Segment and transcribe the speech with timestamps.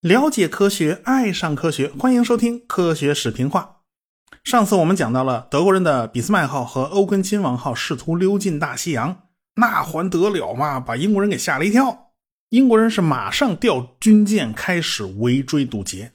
[0.00, 3.78] 了解科学，爱上科学，欢迎收听科学视频话。
[4.44, 9.24] 上次我们讲到了德国人的俾斯麦号和欧根亲王号试图溜进大西洋，
[9.56, 10.80] 那还得了嘛？
[10.80, 12.12] 把英国人给吓了一跳。
[12.50, 16.12] 英国人是马上调军舰开始围追堵截。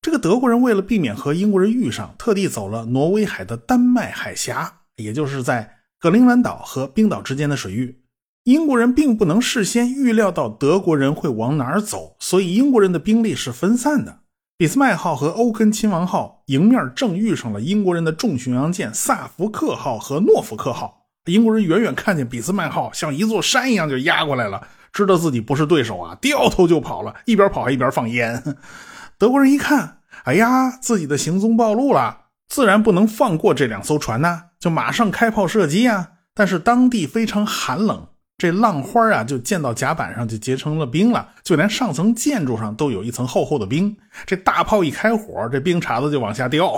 [0.00, 8.01] 这个德国人为了避免和英国人遇上，特地走了挪威海的丹麦海峡，也就是在格陵兰岛和冰岛之间的水域。
[8.44, 14.18] 英国人并不能事先预料到德国人会往哪儿走，所以英国人的兵力是分散的。
[14.58, 21.06] 俾斯麦号和欧根亲王号迎面正遇上了英国人的重巡洋舰萨福克号和诺福克号。
[21.26, 24.60] 英国人远远看见俾斯麦号像一座山一样就压过来了，
[24.92, 28.42] 知道自己不是对手啊，掉头就跑了，一边跑还一边放烟。
[29.18, 36.08] 德国人一看，哎呀，自己的行踪暴露了，自然不能放过这两艘船呐，就马上开炮射击啊。
[36.34, 38.08] 但是当地非常寒冷。
[38.42, 41.28] 这浪花啊，就溅到甲板上，就结成了冰了。
[41.44, 43.96] 就连上层建筑上都有一层厚厚的冰。
[44.26, 46.76] 这大炮一开火，这冰碴子就往下掉，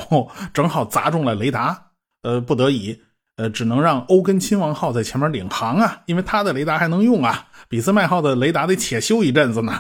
[0.53, 1.87] 正好砸中了雷达。
[2.23, 3.01] 呃，不得已，
[3.37, 7.47] 呃，只能让欧根亲王号在前面领航啊，因为他的雷达还能用啊。
[7.71, 9.73] 俾斯麦号的雷达得且修一阵子呢。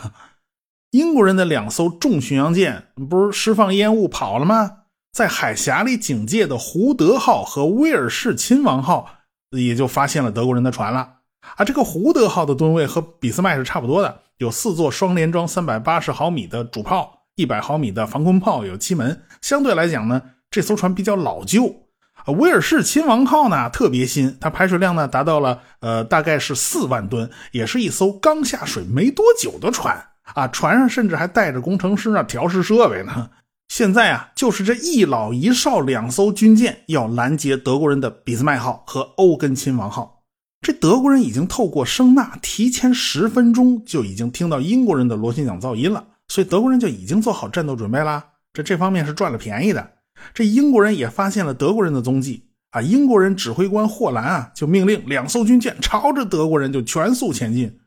[0.92, 4.70] 英国人的两艘重巡洋舰不是释放烟雾跑了吗？
[5.12, 9.06] 在海峡里警戒的胡德号和威尔士亲王号
[9.50, 11.13] 也就发现了德国人的船了。
[11.56, 19.22] 啊，这个胡德号的吨位和俾斯麦是差不多的，有四座双联装三百八十毫米的主炮，一百毫米的防空炮，有七门。
[19.40, 20.20] 相对来讲呢，
[20.50, 21.82] 这艘船比较老旧。
[22.24, 30.48] 啊威尔士亲王号呢特别新，它排水量呢达到了呃大概是四万吨，也是一艘刚下水没多久的船啊。
[30.48, 33.30] 船上甚至还带着工程师呢调试设备呢。
[33.68, 40.22] 现在啊，就是这一老一少两艘军舰要拦截德国人的俾斯麦号和欧根亲王号。
[40.64, 48.24] 这德国人已经透过声呐提前十分钟就已经听到英国人的螺旋桨噪音了，所以德国人就已经做好战斗准备啦。
[48.54, 49.92] 这这方面是赚了便宜的。
[50.32, 52.80] 这英国人也发现了德国人的踪迹啊！
[52.80, 57.80] 英国人指挥官霍兰啊，就命令两艘军舰朝着德国人就全速前进。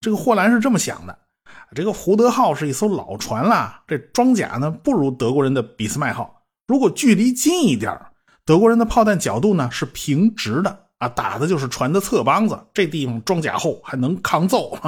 [0.00, 1.18] 这个霍兰是这么想的：
[1.74, 6.44] 这个胡德号是一艘老船啦，这装甲呢不如德国人的俾斯麦号。
[6.66, 7.94] 如果距离近一点，
[8.46, 10.81] 德国人的炮弹角度呢是平直的。
[11.02, 14.78] 啊，打的就是船的侧帮子，这地方装甲厚，还能抗揍。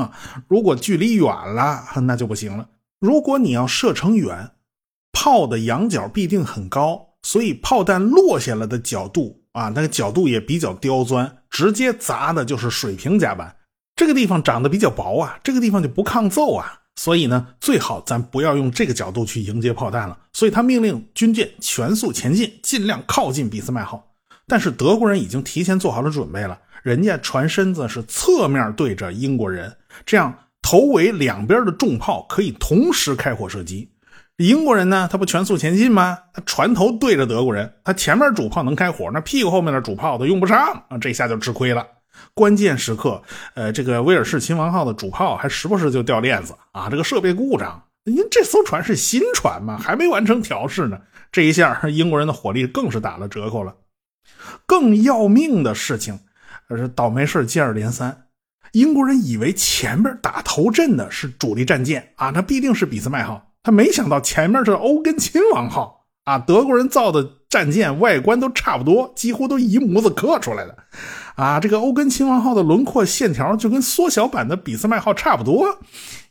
[0.46, 2.68] 如果距离远了，那就不行了。
[3.00, 4.52] 如果你要射程远，
[5.12, 13.56] 炮的仰角必定很高，所以炮弹落下来的角度啊，那个角度也比较刁钻，直接砸的就是水平甲板。
[13.96, 20.16] 这个地方长得比较薄啊，这个地方就不抗揍啊，所以呢，最好咱不要用这个角度去迎接炮弹了。
[20.32, 24.13] 所以他命令军舰全速前进，尽量靠近俾斯麦号。
[24.46, 29.74] 但是德国人已经提前做好了准备了，人家船身子是侧面对着英国人，
[30.04, 33.90] 这样头尾两边的重炮可以同时开火射击。
[34.38, 36.18] 英国人呢，他不全速前进吗？
[36.32, 41.86] 他船头对着德国人，他前面主炮能开火，那屁股后面的主炮都用不上啊，这下就吃亏了。
[42.34, 43.22] 关键时刻，
[43.54, 47.80] 呃，这个威尔士亲王号的主炮还时不时就掉链子啊，这个设备故障。
[48.04, 50.98] 您这艘船是新船嘛，还没完成调试呢，
[51.30, 53.74] 这一下英国人的火力更是打了折扣了。
[54.66, 56.18] 更要命的事情，
[56.70, 58.26] 是倒霉事接二连三。
[58.72, 63.52] 英国人以为前面打头阵的是主力战舰啊，那必定是俾斯麦号。
[63.62, 66.38] 他没想到前面是欧根亲王号啊。
[66.38, 70.76] 德国人造的战舰外观都差不多，几乎都一模子刻出来的
[71.36, 71.60] 啊。
[71.60, 75.78] 这个欧根亲王号的轮廓线条就跟缩小版的俾斯麦号差不多，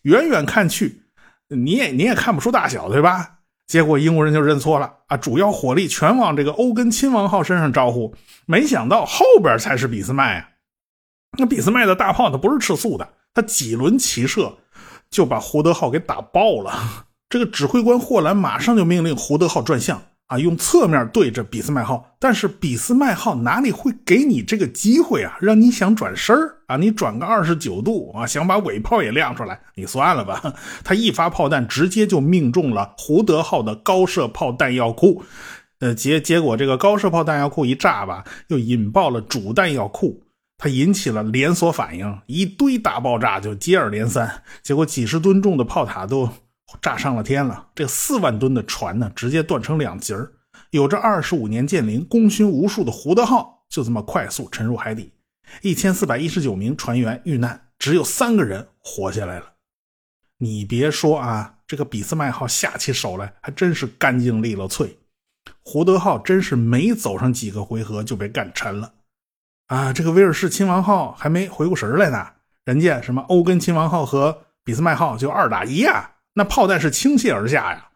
[0.02, 1.04] 远远看去，
[1.48, 3.40] 你也你也看不出大小，对吧？
[3.68, 8.14] 结果英国人就认错了啊，主要火力全往这个欧根亲王号身上招呼，
[8.46, 10.50] 没想到后边才是俾斯麦啊。
[11.38, 14.58] 那俾斯麦的大炮它不是吃素的，他几轮齐射
[15.10, 17.08] 就把胡德号给打爆了。
[17.30, 20.02] 这个指挥官霍兰马上就命令胡德号转向。
[20.28, 25.38] 啊，用侧面对着俾斯麦号，但是俾斯麦号哪里会给你这个机会啊？
[25.42, 26.36] 让你想转身
[26.74, 26.78] 啊？
[26.78, 30.54] 你转个二十九度啊，想把尾炮也亮出来，你算了吧。
[30.84, 35.24] 他一发炮弹直接就命中了胡德号的高射炮弹药库，
[35.80, 40.24] 呃，结结果这个高射炮弹药库一炸吧，又引爆了主弹药库，
[40.58, 46.30] 它引起了连锁反应，一堆大爆炸就接二连三，结果几十吨重的炮塔都。
[46.82, 47.68] 炸上了天了！
[47.76, 50.32] 这四万吨的船呢，直接断成两截儿。
[50.72, 55.12] 有着二十五年建龄、功勋无数的胡德号，就这么快速沉入海底。
[55.62, 59.54] 一千四百一十九名船员遇难，只有三个人活下来了。
[60.40, 65.00] 你别说啊，这个俾斯麦号下起手来还真是干净利落脆。
[65.62, 68.94] 胡德号真是没走上几个回合就被干沉了。
[69.68, 72.28] 啊，这个威尔士亲王号还没回过神来呢，
[72.66, 77.90] 人家什么欧根亲王号和俾斯麦号就二打一啊，那炮弹是倾泻而下呀！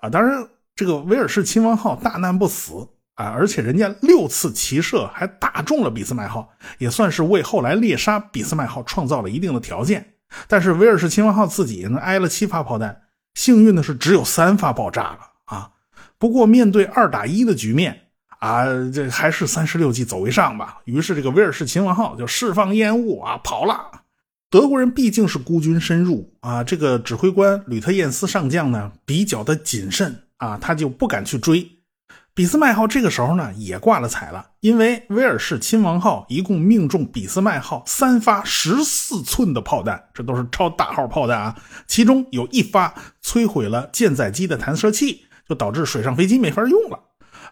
[0.00, 2.88] 啊，当然这个威尔士亲王号大难不死
[3.20, 10.14] 啊，而且人家六次齐射还打中了俾斯麦号，也算是为后来猎杀俾斯麦号创造了一定的条件。
[10.48, 13.02] 但是威尔士亲王号自己呢挨了七发炮弹，
[13.34, 15.70] 幸运的是只有三发爆炸了啊。
[16.16, 18.06] 不过面对二打一的局面
[18.38, 20.78] 啊，这还是三十六计走为上吧。
[20.86, 24.00] 于是这个威尔士亲王号就释放烟雾啊跑了。
[24.48, 31.70] 德国人毕竟是孤军深入啊，这个指挥官吕特晏斯上将呢比较的谨慎啊，他就不敢去追。
[32.40, 41.54] 俾斯麦号这个时候呢也挂了彩了，因为威尔士亲王号一共命中俾斯麦号三发十四寸的炮弹，这都是超大号炮弹啊。
[41.86, 46.98] 其中有一发摧毁了舰载机的弹射器，就导致水上飞机没法用了；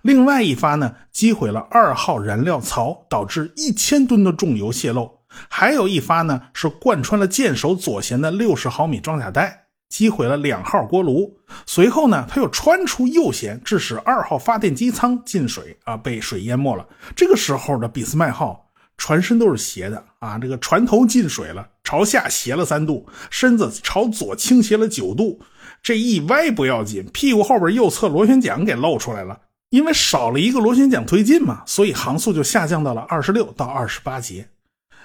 [0.00, 5.18] 另外一发呢击毁了二号燃料槽，导致一千吨的重油泄漏；
[5.50, 9.66] 还有一发呢是贯穿了舰首左舷的六十毫米装甲带。
[9.88, 16.86] 击毁了两号锅炉，随后呢，他又穿出右舷，致使二号发电机舱进水啊，被水淹没了。
[17.16, 25.40] 这个时候的俾斯麦号船身都是斜的啊，这个船头进水了，朝下斜了三度，身子朝左倾斜了九度。
[25.82, 29.40] 这一歪不要紧，屁股后边右侧螺旋桨给露出来了，
[29.70, 34.48] 因为少了一个螺旋桨推进嘛，所以航速就下降到了二十六到二十八节。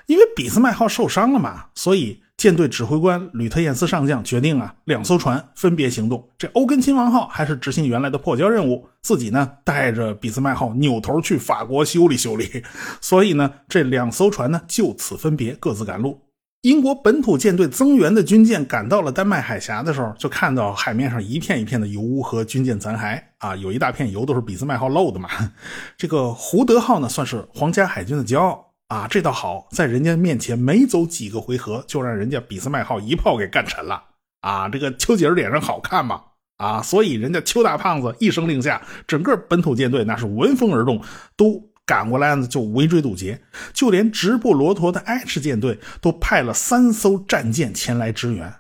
[0.08, 2.22] 因为俾斯麦号受伤了嘛，所以。
[2.36, 6.28] 舰队指挥官吕特晏斯上将决定啊，两艘船分别行动。
[6.38, 12.64] 这欧根亲王号还是执行原来的破交任务，自己呢带着俾斯麦号扭头去法国修理修理。
[13.00, 16.20] 所以呢，这两艘船呢就此分别各自赶路。
[16.64, 25.30] 英国本土舰队增援的军舰赶到了丹麦海峡的时候，就看到海面上一片一片的油污和军舰残骸啊，有一大片油都是俾斯麦号漏的嘛。
[25.96, 28.73] 这个胡德号呢，算是皇家海军的骄傲。
[28.94, 34.04] 啊，这倒好，在人家面前没走几个回合，就让人家俾斯麦号一炮给干沉了。
[34.42, 36.22] 啊，这个丘吉尔脸上好看吗？
[36.58, 41.02] 啊，所以人家丘大胖子一声令下，整个本土舰队那是闻风而动，
[41.36, 43.42] 都赶过来就围追堵截。
[43.74, 48.54] 就连直布罗陀的 H 舰队都派了三艘战舰前来支援。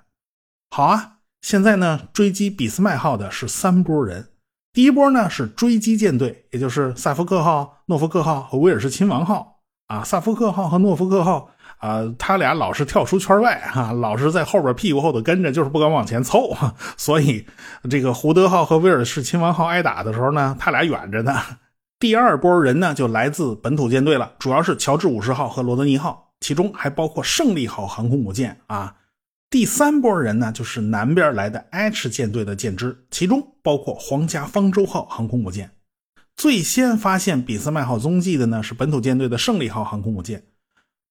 [0.71, 4.29] 好啊，现在呢，追击俾斯麦号的是三波人。
[4.74, 9.52] 第一波呢是追击舰队，也就是萨福克号、诺福克号和威尔士亲王号。
[9.94, 16.51] 啊，萨福克号和诺福克号啊，他俩老是跳出圈外哈，老是在后边屁股后头跟着，就是不敢往前凑。
[16.98, 17.45] 所以，
[17.88, 21.40] 这个胡德号和威尔士亲王号挨打的时候呢，他俩远着呢。
[22.00, 28.96] 第二波人呢，就来自本土舰队了，主要是乔治五十号和罗德尼号，其中还包括胜利号航空母舰啊。
[29.51, 35.69] 第三波人呢，就是南边来的 H 舰队的舰只，其中包括皇家方舟号航空母舰。
[36.44, 40.44] 最先发现俾斯麦号踪迹的呢是本土舰队的胜利号航空母舰，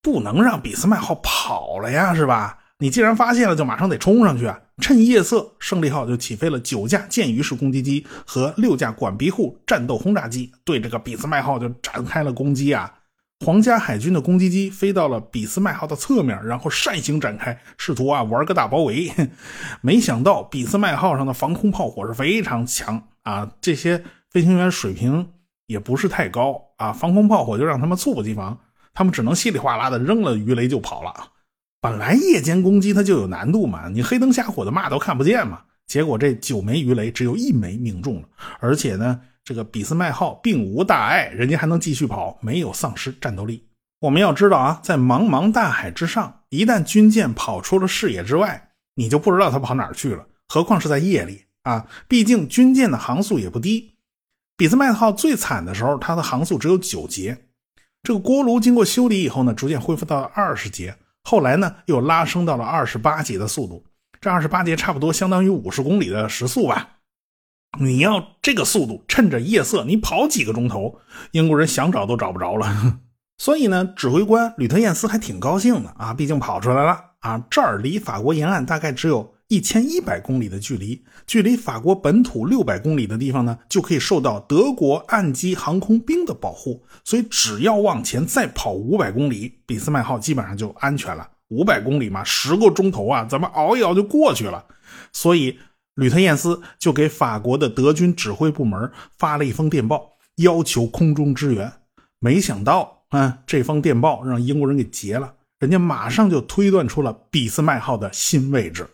[0.03, 2.59] 不能让俾斯麦号跑了呀，是吧？
[2.81, 4.61] 你既然发现了，就马上得冲上去啊！
[4.83, 12.93] 趁夜色，胜利号就起飞了九架舰鱼式攻击机和六架管鼻户战斗轰炸机，对这个俾斯麦号就展开了攻击啊！
[13.43, 19.11] 皇家海军的攻击机飞到了俾斯麦号的侧面，然后扇形展开，试图啊玩个大包围。
[19.81, 24.05] 没想到俾斯麦号上的防空炮火是非常强啊，这些。
[24.33, 25.31] 飞行员水平
[25.67, 28.59] 也不是太高啊，防空炮火就让他们猝不及防，
[28.95, 31.13] 他们只能稀里哗啦的扔了鱼雷就跑了。
[31.83, 35.61] 本来夜间攻击它就有难度嘛，你黑灯瞎火的嘛都看不见嘛。
[35.87, 38.29] 结果这九枚鱼雷只有一枚命中了，
[38.59, 43.67] 而且呢，这个俾斯麦号并无大碍，人家还能继续跑，没有丧失战斗力。
[44.01, 51.87] 我们要知道啊，在茫茫大海之上，一旦军舰跑出了视野之外，你就不知道它跑哪儿去了，何况是在夜里啊？
[52.09, 53.92] 毕竟军舰的航速也不低。
[54.57, 57.47] 俾斯麦号最惨的时候，它的航速只有九节。
[58.03, 60.97] 这个锅炉经过修理以后呢，逐渐恢复到了二十节。
[61.25, 63.85] 后来呢，又拉升到了二十八节的速度。
[64.21, 66.97] 这二十八节差不多相当于五十公里的时速吧？
[67.81, 70.99] 你要这个速度，趁着夜色，你跑几个钟头，
[71.31, 73.01] 英国人想找都找不着了。
[73.39, 77.45] 所以呢，指挥官吕特晏斯还挺高兴的啊，毕竟跑出来了啊。
[77.51, 79.32] 这儿离法国沿岸大概只有。
[79.53, 86.83] 一千一百公里的距离，距离法国本土六百公里的地方呢，就可以受到德国岸基航空兵的保护。
[87.05, 91.29] 所以只要往前再跑五百公里，俾斯麦号基本上就安全了。
[91.49, 94.65] 五百公里嘛，十个钟头啊，咱们熬一熬就过去了。
[95.13, 95.59] 所以
[95.97, 101.71] 吕特晏斯就给法国的德军指挥部门发了一封电报，要求空中支援。
[102.21, 108.89] 没想到啊，这封电报让英国人给截了，人家马上就推断出了俾斯麦号的新位置。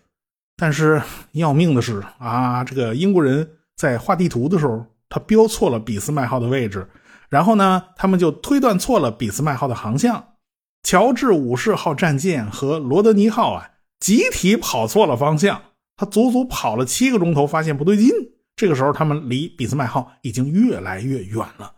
[0.61, 1.01] 但是
[1.33, 6.89] 要命的是啊，这个英国人在画地图的时候，他标错了俾斯麦号的位置，
[7.29, 10.35] 然后呢，他们就推断错了俾斯麦号的航向。
[10.83, 15.63] 乔治五世号战舰和罗德尼号啊，集体跑错了方向。
[15.97, 18.11] 他足足跑了七个钟头，发现不对劲。
[18.57, 21.73] 这个时候，他们离俾斯麦号已经越来越远了。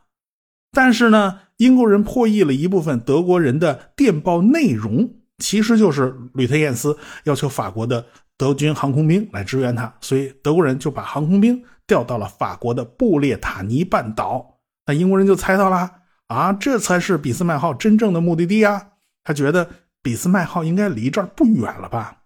[0.73, 8.07] 但是呢，英国人破译了一部分德国人的电报内容，其实就是吕特晏斯要求法国的
[8.41, 14.61] 德军航空兵来支援他，所以德国人就把航空兵调到了法国的布列塔尼半岛。
[14.87, 15.91] 那英国人就猜到了
[16.29, 18.93] 啊，这才是俾斯麦号真正的目的地啊！
[19.25, 19.69] 他觉得
[20.01, 22.23] 俾斯麦号应该离这儿不远了吧？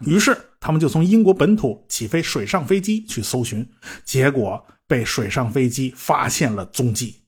[0.00, 3.66] 于是他们就从英国本土起飞水上飞机去搜寻，
[4.04, 7.22] 结果被水上飞机发现了踪迹。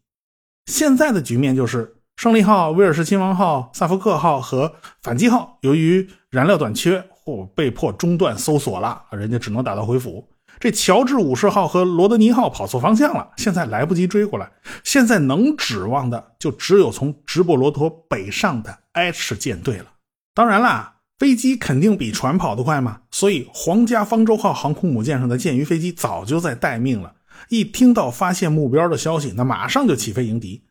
[0.66, 10.28] 现在的局面就是，胜利号、威尔士亲王号、萨福克号和反击号由于燃料短缺或被迫中断搜索了，人家只能打道回府。
[10.60, 14.50] 这乔治五世号和罗德尼号跑错方向了，现在来不及追过来。
[14.84, 19.86] 现在能指望的就只有从直布罗陀北上的 H 舰队了。
[20.34, 27.14] 当然啦，飞机肯定比船跑得快嘛，所以皇家方舟号航空母舰上的舰鱼飞机早就在待命了。
[27.48, 30.64] 一听到发现目标的消息，那马上就起飞迎敌。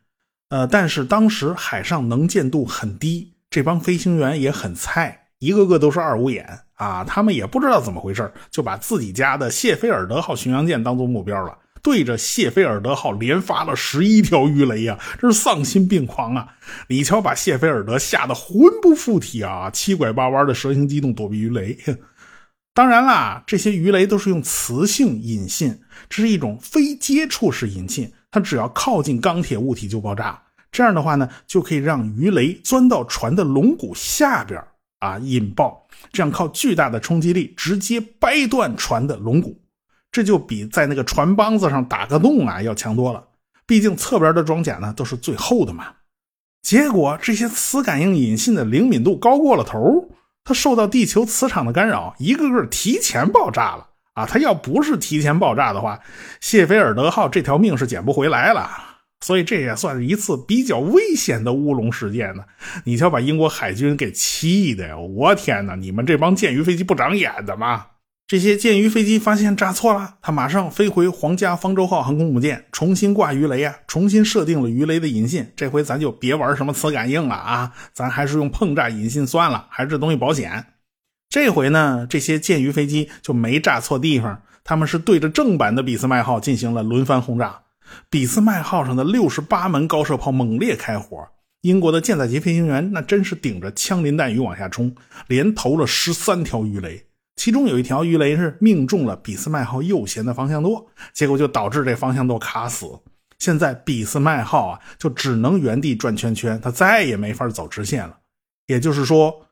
[0.48, 16.46] 呃，但是当时海上能见度很低，这帮飞行员也很菜，一个个都是二五眼啊，他们也不知道怎么回事，就把自己家的谢菲尔德号巡洋舰当做目标了，对着谢菲尔德号连发了十一条鱼雷呀，这是丧心病狂啊！
[16.86, 21.76] 你瞧，把谢菲尔德吓得魂不附体啊，七拐八弯的蛇形机动躲避鱼雷。
[22.72, 30.40] 当然啦，这些鱼雷都是用磁性引信，这是一种非接触式引信，它只要靠近钢铁物体就爆炸。
[30.70, 34.62] 这样的话呢，就可以让鱼雷钻到船的龙骨下边
[35.02, 39.60] 啊引爆，这样靠巨大的冲击力直接掰断船的龙骨，
[40.12, 43.22] 这就比在那个船帮子上打个洞啊要强多了。
[43.66, 45.88] 毕竟侧边的装甲呢都是最厚的嘛。
[46.62, 50.08] 结果这些磁感应引信的灵敏度高过了头。
[50.44, 54.26] 它受到地球磁场的干扰，一个个提前爆炸了啊！
[54.26, 56.00] 它要不是提前爆炸的话，
[56.40, 58.68] 谢菲尔德号这条命是捡不回来了。
[59.22, 62.42] 所以这也算是一次比较危险的乌龙事件呢。
[62.84, 64.98] 你瞧，把英国海军给气的呀！
[64.98, 67.86] 我天哪，你们这帮舰鱼飞机不长眼的吗？
[68.26, 75.52] 这些舰鱼飞机发现炸错了，他马上飞回皇家方舟号航空母舰，重新挂鱼雷啊，重新设定了鱼雷的引信。
[75.54, 80.64] 这回咱就别玩什么磁感应了啊，咱还是用碰炸引信算了，还是这东西保险。
[81.28, 87.61] 这回呢，这些舰鱼飞机就没炸错地方，他们是对着正版的俾斯麦号进行了轮番轰炸。
[88.10, 91.18] 俾斯麦号上的六十八门高射炮猛烈开火，
[91.62, 94.94] 英国的舰载机飞行员那真是顶着枪林弹雨往下冲，
[95.28, 97.06] 连投了十三条鱼雷。
[97.36, 102.86] 其中有一条鱼雷是命中了俾斯麦号右舷的方向舵，结果就导致这方向舵卡死。
[103.38, 108.18] 现在俾斯麦号啊，就只能原地转圈圈，它再也没法走直线了。
[108.68, 109.46] 也就是说，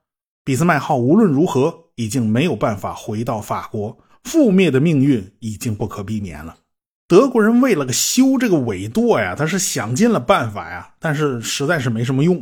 [0.44, 6.56] 俾斯麦号无论如何已经没有办法回到法国，覆灭的命运已经不可避免了。
[7.10, 12.40] 德国人为了个修这个尾舵呀，他是想尽了办法呀，但是实在是没什么用。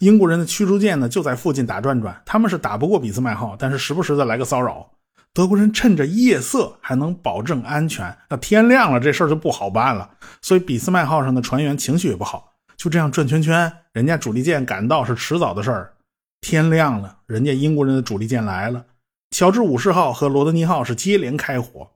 [0.00, 4.86] 英国人的驱逐舰呢就在附近打转转，他们是打不过俾斯麦号，但是时不时的来个骚扰。
[5.32, 10.10] 德国人趁着夜色还能保证安全，那天亮了这事儿就不好办了。
[10.42, 13.72] 所以俾斯麦号上的船员情绪也不好，就这样转圈圈。
[13.94, 15.90] 人家主力舰赶到是迟早的事儿，
[16.42, 18.84] 天亮了，人家英国人的主力舰来了，
[19.30, 21.88] 乔治五世号和罗德尼号是接连开火。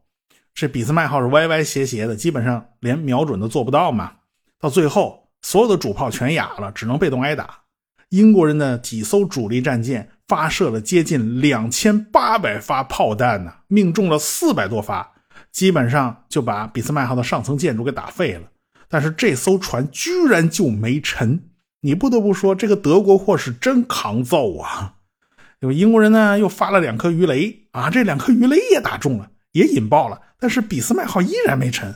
[0.57, 4.15] 这俾斯麦号是歪歪斜斜的，基本上连瞄准都做不到嘛。
[4.59, 7.59] 到最后，所有的主炮全哑了，只能被动挨打。
[8.09, 15.13] 英国人的几艘主力战舰发射了接近两千八百发炮弹呢，命中了四百多发，
[15.53, 18.49] 基本上就把俾斯麦号的上层建筑给打废了。
[18.89, 21.51] 但是这艘船居然就没沉，
[21.83, 24.95] 你不得不说这个德国货是真抗揍啊！
[25.61, 30.21] 因为英国人呢又发了两颗鱼雷啊，这两颗鱼雷也打中了，也引爆了。
[30.39, 31.95] 但是俾斯麦号依然没沉，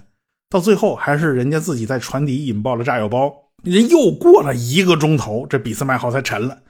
[0.48, 3.32] 到最后还是人家自己在船底引爆了炸药包。
[3.62, 6.62] 人又过了一个钟头，这俾斯麦号才沉了。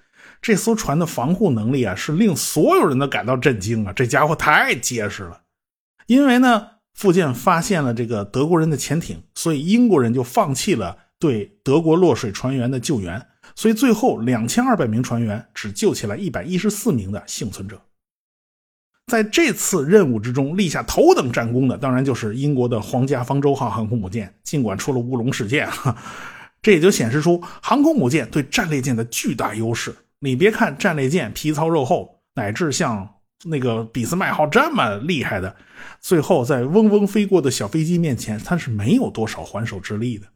[0.43, 3.93] 这艘船的防护能力啊，是令所有人都感到震惊啊！
[3.93, 5.43] 这家伙太结实了。
[6.07, 13.25] 因为呢，附近发现了这个德国人的潜艇，所以英国人就放弃了对德国落水船员的救援。
[13.55, 17.81] 所以最后两千二百名船员只救起来一百一十四名的幸存者。
[19.11, 24.33] 在这次任务之中立下头等战功的，当然就是英国的皇家方舟号航空母舰。
[24.45, 25.69] 尽管出了乌龙事件，
[26.62, 29.95] 这也就显示出航空母舰对战列舰的巨大优势。
[30.21, 35.57] 你别看战列舰皮糙肉厚，乃至像那个俾斯麦号这么厉害的，
[36.00, 40.26] 最后在嗡嗡飞过的小飞机面前，它是没有多少还手之力的。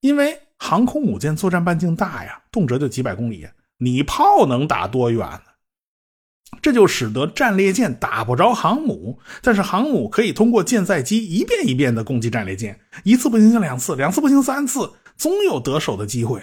[0.00, 5.26] 因为航空母舰作战半径大呀，动辄就几百公里，你炮能打多远？
[6.62, 16.42] 这就使得战列舰打不着航母，但是航母可以通过舰载机一遍一遍的攻击战列舰，一次不行就两次，两次不行三次，总有得手的机会。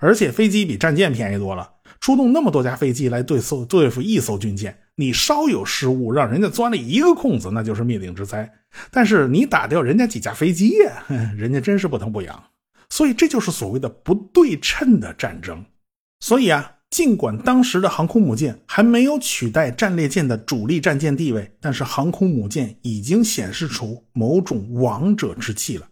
[0.00, 1.68] 而且飞机比战舰便宜多了，
[2.00, 8.50] 出动那么多架飞机来对搜对付一艘军舰，你稍有失误，让人家钻了一个空子，那就是灭顶之灾。
[8.90, 11.04] 但是你打掉人家几架飞机呀，
[11.36, 12.44] 人家真是不疼不痒。
[12.88, 15.64] 所以这就是所谓的不对称的战争。
[16.20, 16.73] 所以啊。
[16.94, 25.88] 尽管当时的航空母舰还没有取代战列舰的主力战舰地位，但是航空母舰已经显示出某种王者之气了。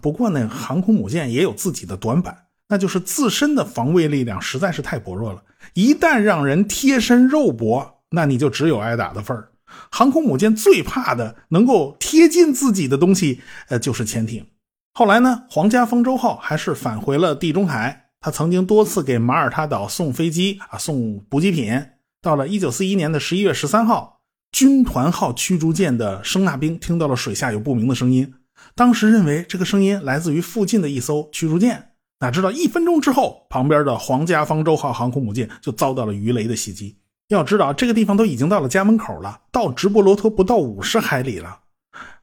[0.00, 2.34] 不过呢，航空母舰也有自己的短板，
[2.66, 5.42] 那就是自身的防卫力量实在是太薄弱了。
[5.74, 9.50] 一旦让人贴身肉搏，那你就只有挨打的份儿。
[9.90, 14.46] 航空母舰最怕的能够贴近自己的东西，呃，就是潜艇。
[14.94, 18.05] 后来呢，皇家方舟号还是返回了地中海。
[18.26, 21.80] 他曾经多次给马耳他岛送飞机啊，送补给品。
[22.20, 24.18] 到了一九四一年的十一月十三号，
[24.50, 28.34] 军团号驱逐舰的声纳兵听到了水下有不明的声音，
[28.74, 31.90] 当时认为这个声音来自于附近的一艘驱逐舰。
[32.18, 36.98] 哪知道一分钟之后，旁边的皇家方舟号航空母舰就遭到了鱼雷的袭击。
[37.28, 41.60] 要知道，这个地方都已经到了家门口了，到直布罗陀不到五十海里了。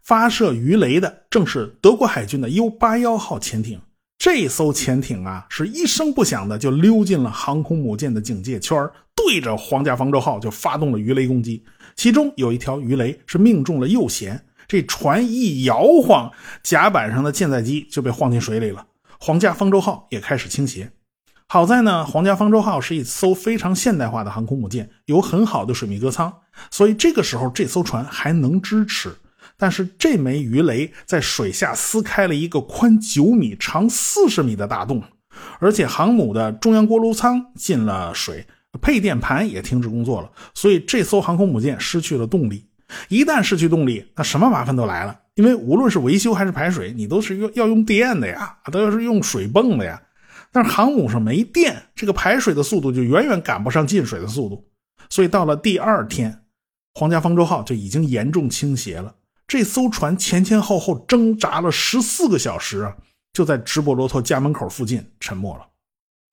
[0.02, 3.80] 发射鱼雷的正是德国海军的 U 八幺号潜艇。
[4.24, 11.62] 这艘潜艇啊，是一声不响的就溜进了航空母舰的警戒圈，对着皇家方舟号就发动了鱼雷攻击。
[11.98, 16.32] 其中有一条鱼雷是命中了右舷，这船一摇晃，
[16.64, 18.88] 甲板上的舰载机就被晃进水里了。
[19.20, 20.94] 皇家方舟号也开始倾斜。
[21.50, 26.34] 好在呢，皇家方舟号是一艘非常现代化的航空母舰，有很好的水密隔舱，
[26.72, 29.14] 所以这个时候这艘船还能支持。
[29.58, 35.02] 但是这枚鱼雷在水下撕开了一个宽九米、长四十米的大洞，
[35.60, 38.46] 而且航母的中央锅炉舱进了水，
[38.82, 42.66] 配电盘也停止工作了，所以这艘航空母舰失去了动力。
[43.08, 50.00] 一旦失去动力，那什么麻烦都来了，因为无论是维修还是排水，你都是用要用电的呀，都要是用水泵的呀。
[50.52, 54.64] 但是航母上没电，这个排水的速度就远远赶不上进水的速度，
[55.10, 56.42] 所以到了第二天，
[56.94, 59.16] 皇家方舟号就已经严重倾斜了。
[59.54, 62.98] 这艘船前前后后挣扎了十四个小时啊，
[63.34, 65.68] 就在直布罗陀家门口附近沉没了。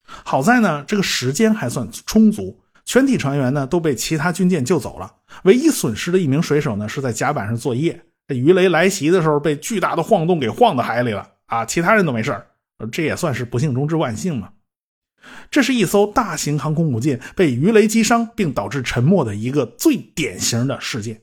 [0.07, 5.17] 好在呢，这个时间还算充足，全体船员呢都被其他军舰救走了。
[5.43, 12.43] 唯一损失的一名水手呢是在甲板上作业，这鱼雷来袭的时候被巨大的晃动给晃到海里了啊，其他人都没事
[12.91, 14.49] 这也算是不幸中之万幸嘛。
[15.51, 21.21] 这是一艘大型航空母舰被鱼雷击伤并导致沉没的一个最典型的事件。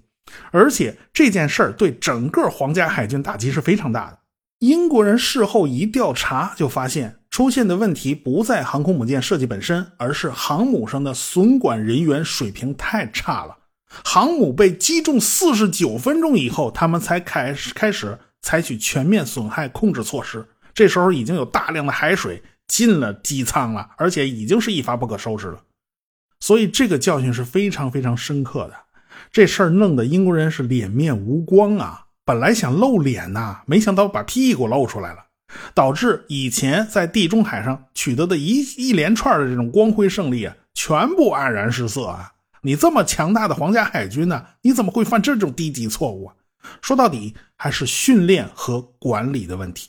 [0.51, 4.19] 而且这件事儿对整个皇家海军打击是非常大的。
[4.61, 13.59] 英国人事后一调查，就发现出现的问题不在航空母舰设计本身，而是航母上的损管人员水平太差了。
[14.05, 20.47] 航母被击中四十九分钟以后，他们才开始开始采取全面损害控制措施。
[20.75, 25.63] 这时候已经有大量的海水进了机舱了，而且已经是一发不可收拾了。
[26.41, 28.75] 所以这个教训是非常非常深刻的。
[29.31, 32.07] 这事儿弄得英国人是脸面无光啊！
[32.25, 35.25] 本来想露脸呐，没想到把屁股露出来了，
[35.75, 42.33] 导致以前在地中海上取得的一一连串的这种光辉胜利啊，全部黯然失色啊！
[42.63, 46.35] 你这么强大的皇家海军呢，你怎么会犯这种低级错误啊？
[46.83, 49.89] 说到底还是训练和管理的问题。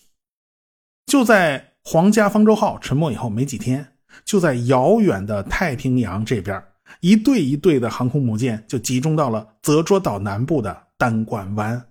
[1.07, 6.63] 就在皇家方舟号沉没以后没几天，就在遥远的太平洋这边。
[6.99, 11.85] 一队一队的航空母舰就集中到了泽捉岛南部的单管湾，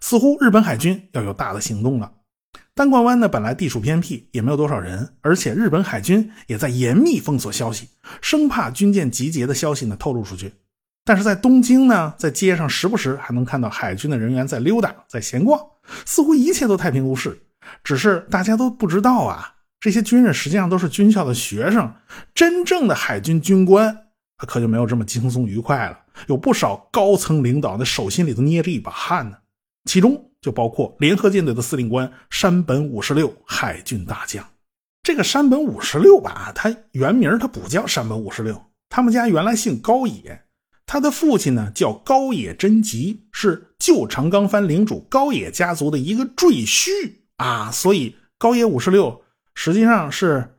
[0.00, 2.12] 似乎日本海军要有大的行动了。
[2.74, 7.88] 单管湾呢，本来地处偏僻，也没有多少人，而且日本海军也在严密封锁消息，
[8.20, 10.52] 生怕军舰集结的消息呢透露出去。
[11.04, 15.58] 但是在东京呢，在街上时不时还能看到海军的人员在溜达，在闲逛，
[16.04, 17.40] 似乎一切都太平无事。
[17.82, 21.94] 只是大家都不知道啊，这些军人实际上都是军校的学生，
[22.34, 24.05] 真正的海军军官。
[24.38, 29.38] 他可就没有这么轻松愉快了，有不少高层领导的手心里头捏着一把汗呢，
[29.86, 34.46] 其中就包括联合舰队的司令官山本五十六海军大将。
[35.02, 40.42] 这个山本五十六吧，他原名他不叫山本五十六，他们家原来姓高野，
[40.84, 46.90] 他的父亲呢叫高野真吉，是旧长冈藩领主高野家族的一个赘婿
[47.36, 49.22] 啊，所以高野五十六
[49.54, 50.52] 实际上是。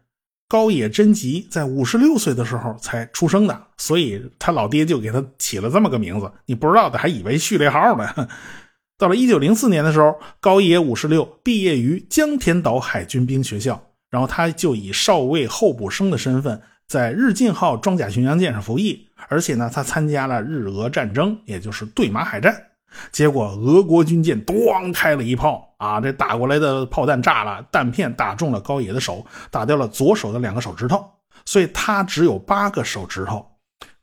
[0.50, 6.32] 高野真吉在五十六岁的时候才出生的，所以他老爹就给他起了这么个名字。
[6.46, 8.08] 你不知道的还以为序列号呢。
[8.98, 13.80] 到了一九零四年的时候，高野五十六毕业于江田岛海军兵学校，
[14.10, 22.67] 然后他就以少尉候补生的身份在日进号装甲巡洋舰上服役，而且呢，他参加了日俄战争，也就是对马海战。
[23.12, 31.06] 结果俄国军舰咣开了一炮啊，这打过来的炮弹炸了，弹片打中了高野的手，打掉了左手的两个手指头，
[31.46, 33.46] 所以他只有八个手指头。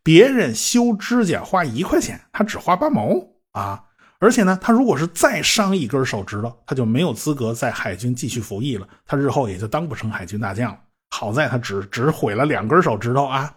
[0.02, 3.08] 别人修指甲花一块钱，他只花八毛
[3.52, 3.82] 啊！
[4.20, 10.78] 而且呢，他如果是再伤一根手指头，他就没有资格在海军继续服役了，他日后也就当不成海军大将了。
[11.10, 13.50] 好在他只只毁了两根手指头啊！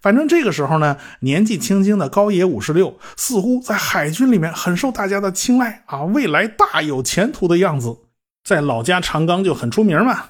[0.00, 7.98] 反正这个时候呢，年纪轻轻的高野五十六似乎在海军里面很受大家的青睐啊，未来大有前途的样子，
[8.42, 10.24] 在老家长冈就很出名嘛。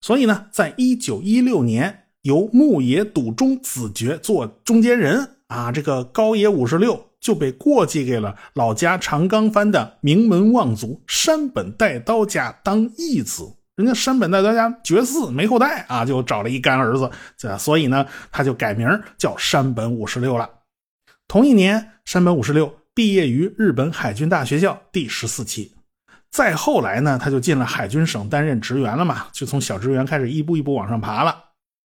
[0.00, 13.54] 所以呢，在一九一六年，由牧野笃忠子爵做中间人啊，这个高野五十六就被过继给了老家长冈藩的名门望族山本带刀家当义子。
[13.76, 20.48] 人家山本大刀家绝嗣没后代啊，就找了一干儿子，这所以呢，他就改名叫山本五十六了。
[21.26, 25.72] 同一年，山本五十六毕业于日本海军大学校第十四期。
[26.30, 31.44] 再后来呢，他就进了海军省担任职员了嘛，就从小职员开始一步一步往上爬了。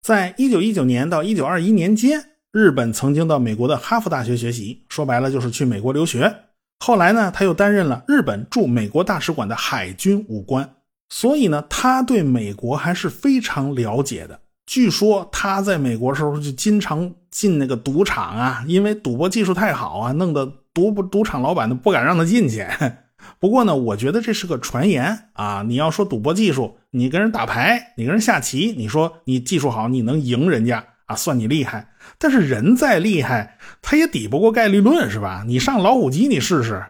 [0.02, 6.34] 在一九一九年到一九二一年间，日本曾经到美国的哈佛大学学习，说白了就是去美国留学。
[6.80, 10.75] 后来呢，他又担任了日本驻美国大使馆的海军武官。
[11.08, 14.40] 所以呢，他对美国还是非常了解的。
[14.66, 22.66] 据说他在美国时候就经常进那个赌场啊，因为赌博技术太好啊，弄得赌赌场老板都不敢让他进去。
[23.38, 25.62] 不过呢，我觉得这是个传言啊。
[25.66, 31.88] 你要说赌博技术，你跟人打牌，你跟人下棋，你说你技术好，你能赢人家啊，算你厉害。
[32.18, 35.44] 但是人再厉害，他也抵不过概率论，是吧？
[35.46, 36.84] 你上老虎机，你试试。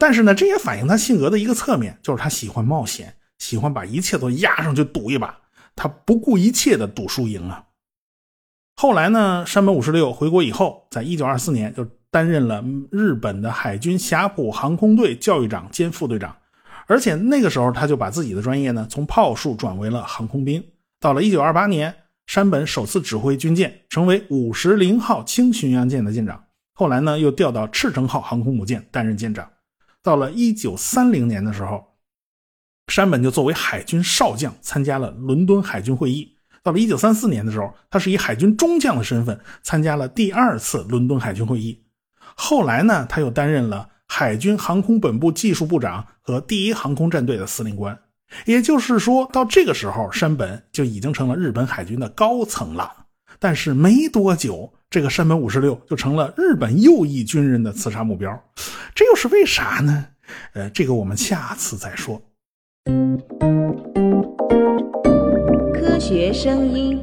[0.00, 5.38] 但是呢，这也反映他性格的一个侧面，就是他喜欢冒险，喜欢把一切都压上去赌一把，
[5.76, 7.66] 他不顾一切的赌输赢啊。
[8.76, 16.34] 后来呢，山本五十六回国以后，在一九二四年就担任了日本的海军霞浦航空队教育长兼副队长，
[16.86, 20.64] 而且那个时候他就把自己的专业呢从炮术转为了航空兵。
[20.98, 21.94] 到了一九二八年，
[22.26, 26.42] 山本首次指挥军舰，成为五十铃号轻巡洋舰的舰长。
[26.72, 29.46] 后来呢，又调到赤城号航空母舰担任舰长。
[30.02, 31.96] 到了一九三零年的时候，
[32.88, 36.36] 山本就作为海军少将参加了伦敦海军会议。
[36.62, 41.84] 到了一九三四年的时候，他是以海军中将的身份参加了第二次伦敦海军会议。
[42.34, 47.98] 后来呢，他又担任了海军航空本部技术部长和第一航空战队的司令官。
[48.46, 53.06] 也就是说，到这个时候，山本就已经成了日本海军的高层了。
[53.38, 54.72] 但是没多久。
[54.90, 58.42] 这个山本五十六就成了日本右翼军人的刺杀目标，
[58.92, 60.06] 这又是为啥呢？
[60.54, 62.20] 呃，这个我们下次再说。
[65.72, 67.00] 科学声音。